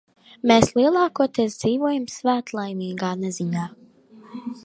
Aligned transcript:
Mēs 0.51 0.71
lielākoties 0.77 1.57
dzīvojām 1.59 2.07
svētlaimīgā 2.15 3.13
neziņā. 3.27 3.67